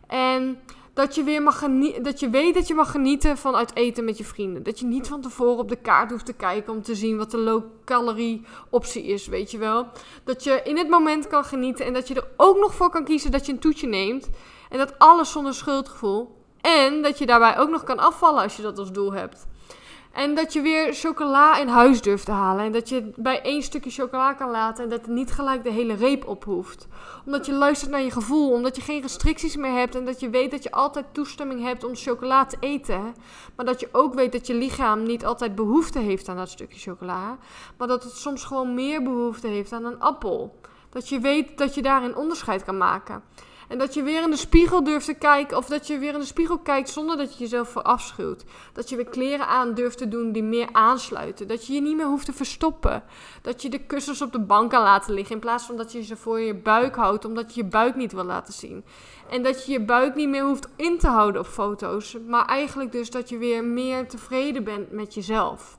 En 0.07 0.59
dat 0.93 1.15
je 1.15 1.23
weer 1.23 1.41
mag 1.41 1.59
dat 2.01 2.19
je 2.19 2.29
weet 2.29 2.53
dat 2.53 2.67
je 2.67 2.73
mag 2.73 2.91
genieten 2.91 3.37
van 3.37 3.55
uit 3.55 3.75
eten 3.75 4.05
met 4.05 4.17
je 4.17 4.23
vrienden. 4.23 4.63
Dat 4.63 4.79
je 4.79 4.85
niet 4.85 5.07
van 5.07 5.21
tevoren 5.21 5.57
op 5.57 5.69
de 5.69 5.75
kaart 5.75 6.11
hoeft 6.11 6.25
te 6.25 6.33
kijken 6.33 6.73
om 6.73 6.81
te 6.81 6.95
zien 6.95 7.17
wat 7.17 7.31
de 7.31 7.37
low-calorie 7.37 8.45
optie 8.69 9.03
is, 9.03 9.27
weet 9.27 9.51
je 9.51 9.57
wel. 9.57 9.87
Dat 10.23 10.43
je 10.43 10.61
in 10.63 10.77
het 10.77 10.89
moment 10.89 11.27
kan 11.27 11.43
genieten 11.43 11.85
en 11.85 11.93
dat 11.93 12.07
je 12.07 12.13
er 12.13 12.27
ook 12.37 12.57
nog 12.57 12.73
voor 12.73 12.89
kan 12.89 13.03
kiezen 13.03 13.31
dat 13.31 13.45
je 13.45 13.51
een 13.51 13.59
toetje 13.59 13.87
neemt. 13.87 14.29
En 14.69 14.77
dat 14.77 14.99
alles 14.99 15.31
zonder 15.31 15.53
schuldgevoel. 15.53 16.37
En 16.61 17.01
dat 17.01 17.17
je 17.17 17.25
daarbij 17.25 17.57
ook 17.57 17.69
nog 17.69 17.83
kan 17.83 17.99
afvallen 17.99 18.43
als 18.43 18.55
je 18.55 18.61
dat 18.61 18.77
als 18.77 18.91
doel 18.91 19.13
hebt. 19.13 19.47
En 20.19 20.35
dat 20.35 20.53
je 20.53 20.61
weer 20.61 20.93
chocola 20.93 21.57
in 21.57 21.67
huis 21.67 22.01
durft 22.01 22.25
te 22.25 22.31
halen. 22.31 22.65
En 22.65 22.71
dat 22.71 22.89
je 22.89 23.11
bij 23.15 23.41
één 23.41 23.63
stukje 23.63 23.89
chocola 23.89 24.33
kan 24.33 24.51
laten. 24.51 24.83
En 24.83 24.89
dat 24.89 25.01
het 25.01 25.09
niet 25.09 25.31
gelijk 25.31 25.63
de 25.63 25.71
hele 25.71 25.93
reep 25.93 26.27
op 26.27 26.43
hoeft. 26.43 26.87
Omdat 27.25 27.45
je 27.45 27.53
luistert 27.53 27.91
naar 27.91 28.01
je 28.01 28.11
gevoel. 28.11 28.51
Omdat 28.51 28.75
je 28.75 28.81
geen 28.81 29.01
restricties 29.01 29.55
meer 29.55 29.71
hebt. 29.71 29.95
En 29.95 30.05
dat 30.05 30.19
je 30.19 30.29
weet 30.29 30.51
dat 30.51 30.63
je 30.63 30.71
altijd 30.71 31.05
toestemming 31.11 31.63
hebt 31.63 31.83
om 31.83 31.95
chocola 31.95 32.45
te 32.45 32.57
eten. 32.59 33.15
Maar 33.55 33.65
dat 33.65 33.79
je 33.79 33.89
ook 33.91 34.13
weet 34.13 34.31
dat 34.31 34.47
je 34.47 34.53
lichaam 34.53 35.03
niet 35.03 35.25
altijd 35.25 35.55
behoefte 35.55 35.99
heeft 35.99 36.29
aan 36.29 36.37
dat 36.37 36.49
stukje 36.49 36.79
chocola. 36.79 37.37
Maar 37.77 37.87
dat 37.87 38.03
het 38.03 38.13
soms 38.13 38.43
gewoon 38.43 38.73
meer 38.73 39.03
behoefte 39.03 39.47
heeft 39.47 39.71
aan 39.71 39.85
een 39.85 39.99
appel. 39.99 40.59
Dat 40.89 41.09
je 41.09 41.19
weet 41.19 41.57
dat 41.57 41.75
je 41.75 41.81
daarin 41.81 42.15
onderscheid 42.15 42.63
kan 42.63 42.77
maken. 42.77 43.23
En 43.69 43.77
dat 43.77 43.93
je 43.93 44.03
weer 44.03 44.23
in 44.23 44.29
de 44.29 44.37
spiegel 44.37 44.83
durft 44.83 45.05
te 45.05 45.13
kijken. 45.13 45.57
Of 45.57 45.65
dat 45.65 45.87
je 45.87 45.97
weer 45.97 46.13
in 46.13 46.19
de 46.19 46.25
spiegel 46.25 46.57
kijkt 46.57 46.89
zonder 46.89 47.17
dat 47.17 47.33
je 47.33 47.39
jezelf 47.39 47.69
verafschuwt. 47.69 48.43
Dat 48.73 48.89
je 48.89 48.95
weer 48.95 49.05
kleren 49.05 49.47
aan 49.47 49.73
durft 49.73 49.97
te 49.97 50.07
doen 50.07 50.31
die 50.31 50.43
meer 50.43 50.69
aansluiten. 50.71 51.47
Dat 51.47 51.67
je 51.67 51.73
je 51.73 51.81
niet 51.81 51.95
meer 51.95 52.05
hoeft 52.05 52.25
te 52.25 52.33
verstoppen. 52.33 53.03
Dat 53.41 53.61
je 53.61 53.69
de 53.69 53.79
kussens 53.79 54.21
op 54.21 54.31
de 54.31 54.39
bank 54.39 54.69
kan 54.69 54.81
laten 54.81 55.13
liggen. 55.13 55.35
In 55.35 55.41
plaats 55.41 55.65
van 55.65 55.77
dat 55.77 55.91
je 55.91 56.03
ze 56.03 56.15
voor 56.17 56.39
je 56.39 56.55
buik 56.55 56.95
houdt. 56.95 57.25
Omdat 57.25 57.55
je 57.55 57.63
je 57.63 57.69
buik 57.69 57.95
niet 57.95 58.11
wil 58.11 58.23
laten 58.23 58.53
zien. 58.53 58.83
En 59.29 59.43
dat 59.43 59.65
je 59.65 59.71
je 59.71 59.81
buik 59.81 60.15
niet 60.15 60.29
meer 60.29 60.43
hoeft 60.43 60.67
in 60.75 60.97
te 60.97 61.07
houden 61.07 61.41
op 61.41 61.47
foto's. 61.47 62.17
Maar 62.27 62.45
eigenlijk 62.45 62.91
dus 62.91 63.09
dat 63.09 63.29
je 63.29 63.37
weer 63.37 63.63
meer 63.63 64.07
tevreden 64.07 64.63
bent 64.63 64.91
met 64.91 65.13
jezelf. 65.13 65.77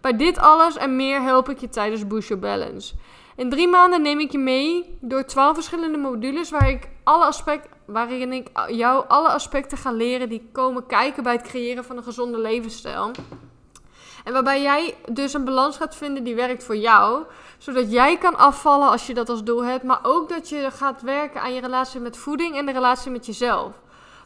Bij 0.00 0.16
dit 0.16 0.38
alles 0.38 0.76
en 0.76 0.96
meer 0.96 1.22
help 1.22 1.48
ik 1.48 1.58
je 1.58 1.68
tijdens 1.68 2.06
Boost 2.06 2.28
Your 2.28 2.42
Balance. 2.42 2.94
In 3.38 3.50
drie 3.50 3.68
maanden 3.68 4.02
neem 4.02 4.20
ik 4.20 4.32
je 4.32 4.38
mee 4.38 4.98
door 5.00 5.24
twaalf 5.24 5.54
verschillende 5.54 5.98
modules 5.98 6.50
waar 6.50 6.68
ik 6.68 6.88
alle 7.04 7.24
aspecten, 7.24 7.70
waarin 7.84 8.32
ik 8.32 8.48
jou 8.68 9.04
alle 9.08 9.28
aspecten 9.28 9.78
ga 9.78 9.92
leren 9.92 10.28
die 10.28 10.48
komen 10.52 10.86
kijken 10.86 11.22
bij 11.22 11.32
het 11.32 11.42
creëren 11.42 11.84
van 11.84 11.96
een 11.96 12.02
gezonde 12.02 12.38
levensstijl. 12.38 13.10
En 14.24 14.32
waarbij 14.32 14.62
jij 14.62 14.94
dus 15.12 15.34
een 15.34 15.44
balans 15.44 15.76
gaat 15.76 15.96
vinden 15.96 16.24
die 16.24 16.34
werkt 16.34 16.64
voor 16.64 16.76
jou. 16.76 17.24
Zodat 17.58 17.92
jij 17.92 18.18
kan 18.18 18.36
afvallen 18.36 18.88
als 18.88 19.06
je 19.06 19.14
dat 19.14 19.28
als 19.28 19.44
doel 19.44 19.64
hebt. 19.64 19.84
Maar 19.84 20.00
ook 20.02 20.28
dat 20.28 20.48
je 20.48 20.68
gaat 20.70 21.02
werken 21.02 21.40
aan 21.40 21.54
je 21.54 21.60
relatie 21.60 22.00
met 22.00 22.16
voeding 22.16 22.56
en 22.56 22.66
de 22.66 22.72
relatie 22.72 23.10
met 23.10 23.26
jezelf. 23.26 23.72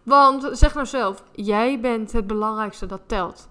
Want 0.02 0.48
zeg 0.52 0.74
nou 0.74 0.86
zelf, 0.86 1.22
jij 1.32 1.80
bent 1.80 2.12
het 2.12 2.26
belangrijkste 2.26 2.86
dat 2.86 3.00
telt. 3.06 3.48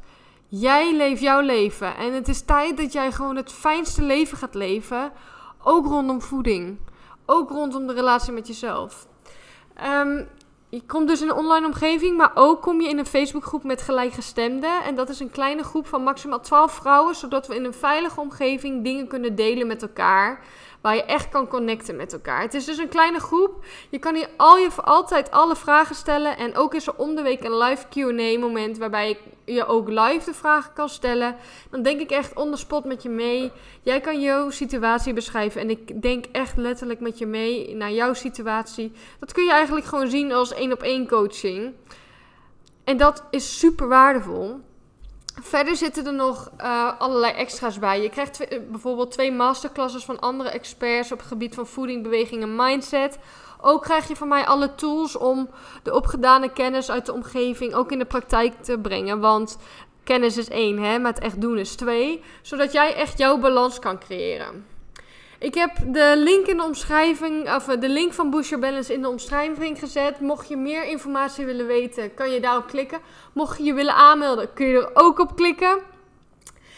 Jij 0.48 0.96
leeft 0.96 1.22
jouw 1.22 1.42
leven. 1.42 1.96
En 1.96 2.14
het 2.14 2.28
is 2.28 2.42
tijd 2.42 2.78
dat 2.78 2.94
jij 2.94 3.12
gewoon 3.12 3.36
het 3.36 3.52
fijnste 3.52 4.04
leven 4.04 4.38
gaat 4.38 4.56
leven. 4.56 5.12
Ook 5.64 5.86
rondom 5.86 6.22
voeding. 6.22 6.78
Ook 7.26 7.50
rondom 7.50 7.88
de 7.88 7.94
relatie 7.94 8.34
met 8.34 8.48
jezelf. 8.48 9.08
Um, 9.84 10.28
je 10.70 10.82
komt 10.86 11.08
dus 11.08 11.22
in 11.22 11.30
een 11.30 11.36
online 11.36 11.66
omgeving, 11.66 12.18
maar 12.18 12.32
ook 12.34 12.62
kom 12.62 12.82
je 12.82 12.90
in 12.90 12.98
een 12.98 13.06
Facebookgroep 13.06 13.64
met 13.64 13.82
gelijkgestemden. 13.82 14.84
En 14.84 14.96
dat 14.96 15.10
is 15.10 15.20
een 15.20 15.32
kleine 15.32 15.64
groep 15.64 15.88
van 15.88 16.04
maximaal 16.04 16.40
12 16.40 16.72
vrouwen, 16.74 17.16
zodat 17.16 17.48
we 17.48 17.56
in 17.56 17.64
een 17.64 17.74
veilige 17.74 18.20
omgeving 18.20 18.84
dingen 18.84 19.08
kunnen 19.08 19.36
delen 19.36 19.68
met 19.68 19.82
elkaar 19.82 20.44
waar 20.82 20.96
je 20.96 21.04
echt 21.04 21.30
kan 21.30 21.48
connecten 21.48 21.96
met 21.96 22.14
elkaar. 22.14 22.42
Het 22.42 22.54
is 22.54 22.66
dus 22.66 22.78
een 22.78 22.90
kleine 22.90 23.20
groep. 23.20 23.66
Je 23.90 24.00
kan 24.00 24.16
hier 24.16 24.30
al 24.38 24.58
je, 24.58 24.70
altijd 24.76 25.32
alle 25.32 25.56
vragen 25.56 25.96
stellen. 25.96 26.38
En 26.38 26.56
ook 26.56 26.74
is 26.74 26.88
er 26.88 26.96
om 26.96 27.16
de 27.16 27.22
week 27.22 27.44
een 27.44 27.58
live 27.58 27.88
Q&A 27.90 28.40
moment 28.40 28.78
waarbij 28.78 29.18
je 29.46 29.66
ook 29.66 29.88
live 29.88 30.26
de 30.26 30.34
vragen 30.34 30.74
kan 30.74 30.90
stellen. 30.90 31.36
Dan 31.70 31.82
denk 31.82 32.00
ik 32.00 32.12
echt 32.12 32.34
on 32.34 32.52
the 32.52 32.58
spot 32.58 32.86
met 32.86 33.04
je 33.04 33.10
mee. 33.10 33.52
Jij 33.82 34.00
kan 34.00 34.22
jouw 34.22 34.50
situatie 34.50 35.14
beschrijven 35.14 35.62
en 35.62 35.70
ik 35.70 36.02
denk 36.02 36.26
echt 36.32 36.58
letterlijk 36.58 37.00
met 37.00 37.18
je 37.18 37.26
mee 37.26 37.76
naar 37.76 37.92
jouw 37.92 38.14
situatie. 38.14 38.92
Dat 39.20 39.32
kun 39.32 39.44
je 39.44 39.52
eigenlijk 39.52 39.86
gewoon 39.86 40.10
zien 40.10 40.32
als 40.32 40.54
één 40.54 40.72
op 40.72 40.82
één 40.82 41.08
coaching. 41.08 41.74
En 42.84 42.98
dat 42.98 43.24
is 43.30 43.60
super 43.60 43.88
waardevol. 43.88 44.60
Verder 45.34 45.76
zitten 45.76 46.06
er 46.06 46.14
nog 46.14 46.52
uh, 46.62 47.00
allerlei 47.00 47.34
extra's 47.34 47.80
bij. 47.80 48.02
Je 48.02 48.10
krijgt 48.10 48.48
eh, 48.48 48.60
bijvoorbeeld 48.70 49.12
twee 49.12 49.32
masterclasses 49.32 50.06
van 50.06 50.20
andere 50.20 50.50
experts 50.50 51.12
op 51.12 51.18
het 51.18 51.28
gebied 51.28 51.56
van 51.56 51.68
voeding, 51.68 52.04
beweging 52.04 52.42
en 52.42 52.56
mindset. 52.56 53.18
Ook 53.62 53.82
krijg 53.82 54.08
je 54.08 54.16
van 54.16 54.28
mij 54.28 54.46
alle 54.46 54.76
tools 54.76 55.18
om 55.18 55.50
de 55.84 55.96
opgedane 55.96 56.54
kennis 56.54 56.92
uit 56.92 57.06
de 57.06 57.14
omgeving 57.14 57.74
ook 57.74 57.92
in 57.92 58.00
de 58.00 58.06
praktijk 58.06 58.54
te 58.62 58.78
brengen. 58.78 59.20
Want 59.20 59.58
kennis 60.04 60.38
is 60.38 60.50
één, 60.50 60.78
hè, 60.78 61.00
maar 61.00 61.14
het 61.14 61.24
echt 61.24 61.42
doen 61.42 61.58
is 61.58 61.76
twee. 61.76 62.24
Zodat 62.42 62.72
jij 62.72 62.96
echt 62.96 63.18
jouw 63.18 63.38
balans 63.38 63.80
kan 63.80 64.00
creëren. 64.00 64.66
Ik 65.42 65.54
heb 65.54 65.72
de 65.88 66.14
link 66.18 66.46
in 66.46 66.58
de 66.58 66.64
omschrijving, 66.64 67.56
of 67.56 67.64
de 67.66 67.90
link 67.90 68.14
van 68.14 68.30
Boost 68.30 68.60
Balance 68.60 68.94
in 68.94 69.02
de 69.02 69.10
omschrijving 69.10 69.80
gezet. 69.80 70.20
Mocht 70.20 70.48
je 70.48 70.58
meer 70.58 70.86
informatie 70.86 71.46
willen 71.46 71.68
weten, 71.68 72.14
kan 72.14 72.32
je 72.32 72.40
daarop 72.40 72.68
klikken. 72.68 73.00
Mocht 73.34 73.58
je 73.58 73.64
je 73.64 73.74
willen 73.74 73.96
aanmelden, 73.96 74.54
kun 74.54 74.68
je 74.68 74.78
er 74.78 74.90
ook 74.94 75.20
op 75.20 75.36
klikken. 75.36 75.80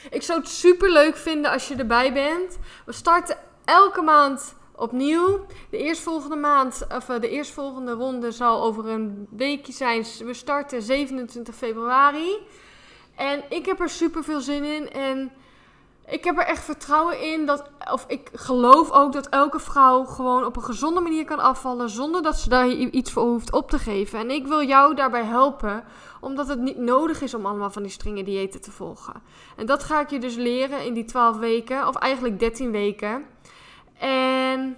Ik 0.10 0.22
zou 0.22 0.39
het 0.39 0.50
super 0.50 0.91
leuk 0.91 1.15
vinden 1.15 1.51
als 1.51 1.67
je 1.67 1.75
erbij 1.75 2.13
bent. 2.13 2.58
We 2.86 2.91
starten 2.91 3.38
elke 3.65 4.01
maand 4.01 4.55
opnieuw. 4.75 5.46
De 5.70 5.77
eerstvolgende 5.77 6.36
maand, 6.36 6.88
of 6.96 7.05
de 7.05 7.29
eerstvolgende 7.29 7.91
ronde 7.91 8.32
zal 8.32 8.63
over 8.63 8.88
een 8.88 9.27
weekje 9.29 9.74
zijn. 9.74 10.05
We 10.20 10.34
starten 10.34 10.82
27 10.82 11.55
februari. 11.55 12.38
En 13.15 13.43
ik 13.50 13.65
heb 13.65 13.79
er 13.79 13.89
super 13.89 14.24
veel 14.24 14.41
zin 14.41 14.63
in. 14.63 14.91
En 14.91 15.32
ik 16.07 16.24
heb 16.24 16.38
er 16.38 16.45
echt 16.45 16.63
vertrouwen 16.63 17.22
in 17.22 17.45
dat, 17.45 17.69
of 17.91 18.05
ik 18.07 18.29
geloof 18.33 18.91
ook 18.91 19.13
dat 19.13 19.27
elke 19.27 19.60
vrouw 19.60 20.03
gewoon 20.03 20.45
op 20.45 20.55
een 20.55 20.63
gezonde 20.63 21.00
manier 21.00 21.25
kan 21.25 21.39
afvallen 21.39 21.89
zonder 21.89 22.22
dat 22.22 22.39
ze 22.39 22.50
daar 22.50 22.67
iets 22.69 23.12
voor 23.12 23.24
hoeft 23.24 23.51
op 23.51 23.69
te 23.69 23.79
geven. 23.79 24.19
En 24.19 24.29
ik 24.29 24.48
wil 24.48 24.63
jou 24.63 24.95
daarbij 24.95 25.24
helpen, 25.24 25.83
omdat 26.22 26.48
het 26.48 26.60
niet 26.60 26.77
nodig 26.77 27.22
is 27.22 27.33
om 27.33 27.45
allemaal 27.45 27.72
van 27.72 27.81
die 27.81 27.91
strenge 27.91 28.24
diëten 28.24 28.62
te 28.62 28.72
volgen. 28.72 29.22
En 29.55 29.65
dat 29.65 29.83
ga 29.83 30.00
ik 30.00 30.10
je 30.10 30.19
dus 30.19 30.36
leren 30.36 30.86
in 30.86 30.93
die 30.93 31.05
12 31.05 31.38
weken, 31.38 31.88
of 31.88 31.95
eigenlijk 31.95 32.39
13 32.39 32.72
weken. 32.72 33.25
En 34.00 34.77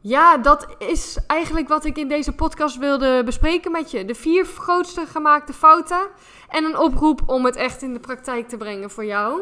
ja, 0.00 0.36
dat 0.36 0.66
is 0.78 1.18
eigenlijk 1.26 1.68
wat 1.68 1.84
ik 1.84 1.96
in 1.96 2.08
deze 2.08 2.32
podcast 2.32 2.78
wilde 2.78 3.22
bespreken 3.24 3.72
met 3.72 3.90
je. 3.90 4.04
De 4.04 4.14
vier 4.14 4.44
grootste 4.44 5.06
gemaakte 5.06 5.52
fouten 5.52 6.08
en 6.48 6.64
een 6.64 6.78
oproep 6.78 7.20
om 7.26 7.44
het 7.44 7.56
echt 7.56 7.82
in 7.82 7.92
de 7.92 8.00
praktijk 8.00 8.48
te 8.48 8.56
brengen 8.56 8.90
voor 8.90 9.04
jou. 9.04 9.40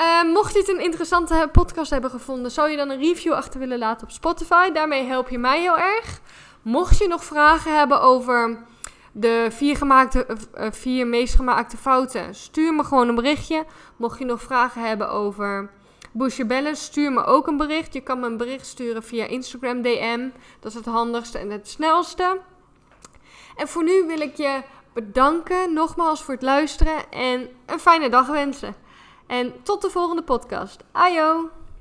Uh, 0.00 0.22
mocht 0.32 0.52
je 0.52 0.58
het 0.58 0.68
een 0.68 0.80
interessante 0.80 1.48
podcast 1.52 1.90
hebben 1.90 2.10
gevonden, 2.10 2.50
zou 2.50 2.70
je 2.70 2.76
dan 2.76 2.90
een 2.90 3.00
review 3.00 3.32
achter 3.32 3.60
willen 3.60 3.78
laten 3.78 4.06
op 4.06 4.12
Spotify. 4.12 4.70
Daarmee 4.70 5.04
help 5.04 5.28
je 5.28 5.38
mij 5.38 5.60
heel 5.60 5.78
erg. 5.78 6.20
Mocht 6.62 6.98
je 6.98 7.08
nog 7.08 7.24
vragen 7.24 7.76
hebben 7.78 8.00
over 8.00 8.58
de 9.12 9.46
vier, 9.50 9.76
gemaakte, 9.76 10.26
uh, 10.58 10.66
vier 10.70 11.06
meest 11.06 11.34
gemaakte 11.34 11.76
fouten, 11.76 12.34
stuur 12.34 12.74
me 12.74 12.84
gewoon 12.84 13.08
een 13.08 13.14
berichtje. 13.14 13.64
Mocht 13.96 14.18
je 14.18 14.24
nog 14.24 14.42
vragen 14.42 14.82
hebben 14.82 15.10
over 15.10 15.70
Your 16.12 16.46
Balance, 16.46 16.84
stuur 16.84 17.12
me 17.12 17.24
ook 17.24 17.46
een 17.46 17.56
bericht. 17.56 17.92
Je 17.92 18.00
kan 18.00 18.20
me 18.20 18.26
een 18.26 18.36
bericht 18.36 18.66
sturen 18.66 19.02
via 19.02 19.24
Instagram 19.24 19.82
DM. 19.82 20.28
Dat 20.60 20.70
is 20.70 20.76
het 20.76 20.86
handigste 20.86 21.38
en 21.38 21.50
het 21.50 21.68
snelste. 21.68 22.40
En 23.56 23.68
voor 23.68 23.84
nu 23.84 24.06
wil 24.06 24.20
ik 24.20 24.36
je 24.36 24.62
bedanken 24.92 25.72
nogmaals 25.72 26.22
voor 26.22 26.34
het 26.34 26.42
luisteren 26.42 27.10
en 27.10 27.48
een 27.66 27.80
fijne 27.80 28.08
dag 28.08 28.26
wensen. 28.26 28.74
En 29.30 29.62
tot 29.62 29.82
de 29.82 29.90
volgende 29.90 30.22
podcast. 30.22 30.84
Ajo! 30.92 31.59